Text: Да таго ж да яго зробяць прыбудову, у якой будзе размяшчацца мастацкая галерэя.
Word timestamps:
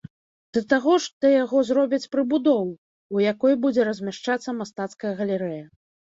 Да 0.57 0.61
таго 0.71 0.93
ж 1.01 1.25
да 1.25 1.29
яго 1.43 1.57
зробяць 1.69 2.07
прыбудову, 2.15 2.71
у 3.17 3.21
якой 3.33 3.53
будзе 3.65 3.85
размяшчацца 3.89 4.55
мастацкая 4.63 5.13
галерэя. 5.21 5.61